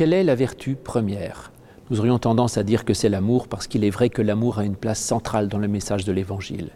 [0.00, 1.52] quelle est la vertu première?
[1.90, 4.64] Nous aurions tendance à dire que c'est l'amour parce qu'il est vrai que l'amour a
[4.64, 6.70] une place centrale dans le message de l'Évangile.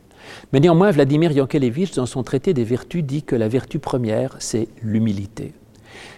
[0.52, 4.68] Mais néanmoins, Vladimir Yankelevitch, dans son traité des vertus, dit que la vertu première, c'est
[4.82, 5.54] l'humilité.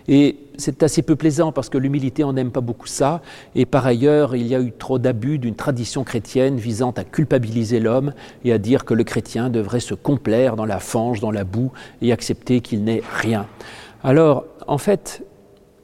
[0.09, 3.23] Et c'est assez peu plaisant parce que l'humilité, on n'aime pas beaucoup ça.
[3.55, 7.79] Et par ailleurs, il y a eu trop d'abus d'une tradition chrétienne visant à culpabiliser
[7.79, 8.15] l'homme
[8.45, 11.71] et à dire que le chrétien devrait se complaire dans la fange, dans la boue
[12.03, 13.47] et accepter qu'il n'est rien.
[14.03, 15.25] Alors, en fait,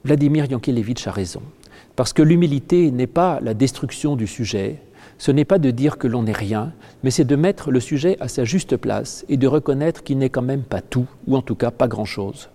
[0.04, 1.42] Vladimir Yankelevitch a raison.
[1.94, 4.80] Parce que l'humilité n'est pas la destruction du sujet,
[5.18, 6.72] ce n'est pas de dire que l'on n'est rien,
[7.04, 10.30] mais c'est de mettre le sujet à sa juste place et de reconnaître qu'il n'est
[10.30, 12.48] quand même pas tout, ou en tout cas pas grand-chose.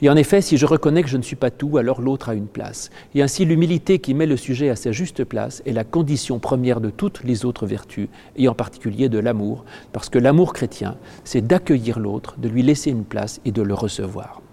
[0.00, 2.34] Et en effet, si je reconnais que je ne suis pas tout, alors l'autre a
[2.34, 2.90] une place.
[3.16, 6.80] Et ainsi, l'humilité qui met le sujet à sa juste place est la condition première
[6.80, 11.44] de toutes les autres vertus, et en particulier de l'amour, parce que l'amour chrétien, c'est
[11.44, 14.43] d'accueillir l'autre, de lui laisser une place et de le recevoir.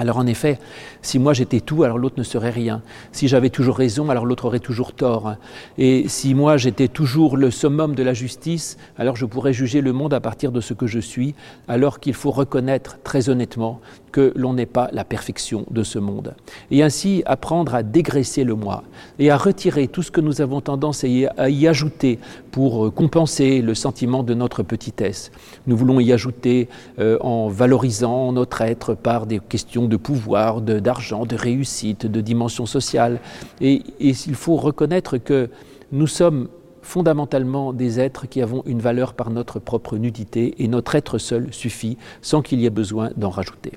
[0.00, 0.60] Alors en effet,
[1.02, 2.82] si moi j'étais tout, alors l'autre ne serait rien.
[3.10, 5.34] Si j'avais toujours raison, alors l'autre aurait toujours tort.
[5.76, 9.92] Et si moi j'étais toujours le summum de la justice, alors je pourrais juger le
[9.92, 11.34] monde à partir de ce que je suis,
[11.66, 13.80] alors qu'il faut reconnaître très honnêtement
[14.12, 16.34] que l'on n'est pas la perfection de ce monde.
[16.70, 18.84] Et ainsi apprendre à dégraisser le moi
[19.18, 22.18] et à retirer tout ce que nous avons tendance à y ajouter
[22.50, 25.30] pour euh, compenser le sentiment de notre petitesse.
[25.66, 26.68] Nous voulons y ajouter
[26.98, 32.66] euh, en valorisant notre être par des questions de pouvoir, d'argent, de, réussite, de dimension
[32.66, 33.20] sociale.
[33.60, 35.50] Et, il faut reconnaître que
[35.92, 36.48] nous sommes
[36.82, 41.52] fondamentalement des êtres qui avons une valeur par notre propre nudité et notre être seul
[41.52, 43.72] suffit sans qu'il y ait besoin d'en rajouter.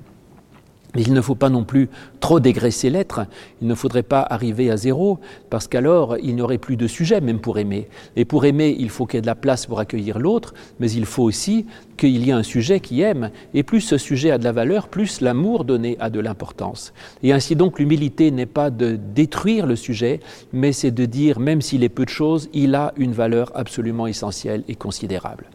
[0.94, 1.88] Mais il ne faut pas non plus
[2.20, 3.26] trop dégraisser l'être,
[3.60, 5.18] il ne faudrait pas arriver à zéro,
[5.50, 7.88] parce qu'alors il n'y aurait plus de sujet même pour aimer.
[8.16, 10.90] Et pour aimer, il faut qu'il y ait de la place pour accueillir l'autre, mais
[10.90, 13.30] il faut aussi qu'il y ait un sujet qui aime.
[13.54, 16.92] Et plus ce sujet a de la valeur, plus l'amour donné a de l'importance.
[17.22, 20.20] Et ainsi donc l'humilité n'est pas de détruire le sujet,
[20.52, 24.06] mais c'est de dire, même s'il est peu de choses, il a une valeur absolument
[24.06, 25.46] essentielle et considérable.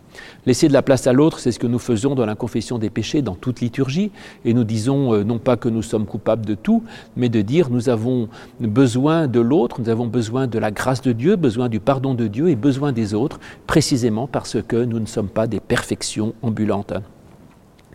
[0.46, 2.90] Laisser de la place à l'autre, c'est ce que nous faisons dans la confession des
[2.90, 4.12] péchés, dans toute liturgie,
[4.46, 6.84] et nous disons euh, non pas que nous sommes coupables de tout,
[7.16, 8.30] mais de dire nous avons
[8.60, 12.28] besoin de l'autre, nous avons besoin de la grâce de Dieu, besoin du pardon de
[12.28, 16.94] Dieu et besoin des autres, précisément parce que nous ne sommes pas des perfections ambulantes.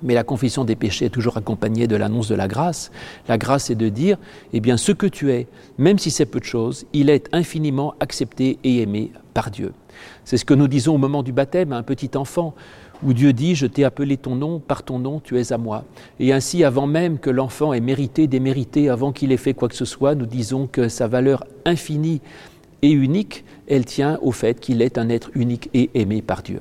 [0.03, 2.91] Mais la confession des péchés est toujours accompagnée de l'annonce de la grâce.
[3.29, 4.19] La grâce est de dire,
[4.53, 5.47] eh bien, ce que tu es,
[5.79, 9.73] même si c'est peu de choses, il est infiniment accepté et aimé par Dieu.
[10.25, 12.55] C'est ce que nous disons au moment du baptême à un petit enfant,
[13.03, 15.85] où Dieu dit, je t'ai appelé ton nom, par ton nom tu es à moi.
[16.21, 19.77] Et ainsi, avant même que l'enfant ait mérité, démérité, avant qu'il ait fait quoi que
[19.77, 22.21] ce soit, nous disons que sa valeur infinie
[22.83, 26.61] et unique, elle tient au fait qu'il est un être unique et aimé par Dieu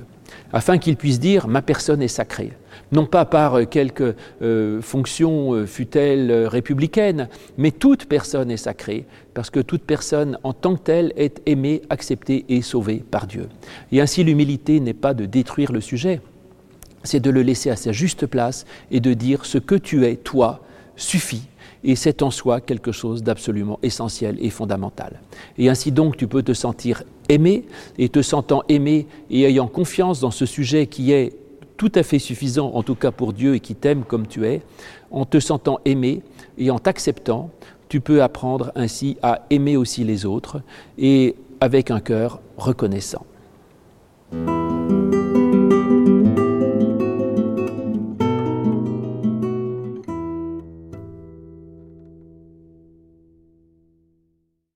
[0.54, 2.52] afin qu'il puisse dire ma personne est sacrée.
[2.92, 9.50] Non pas par quelque euh, fonction euh, fut-elle républicaine, mais toute personne est sacrée, parce
[9.50, 13.48] que toute personne en tant que telle est aimée, acceptée et sauvée par Dieu.
[13.92, 16.22] Et ainsi l'humilité n'est pas de détruire le sujet,
[17.04, 20.18] c'est de le laisser à sa juste place et de dire ce que tu es,
[20.18, 20.62] toi,
[20.96, 21.44] suffit
[21.84, 25.20] et c'est en soi quelque chose d'absolument essentiel et fondamental.
[25.58, 27.66] Et ainsi donc tu peux te sentir aimé,
[27.98, 31.34] et te sentant aimé et ayant confiance dans ce sujet qui est
[31.78, 34.62] tout à fait suffisant, en tout cas pour Dieu, et qui t'aime comme tu es,
[35.10, 36.22] en te sentant aimé
[36.58, 37.50] et en t'acceptant,
[37.90, 40.62] tu peux apprendre ainsi à aimer aussi les autres
[40.98, 43.26] et avec un cœur reconnaissant.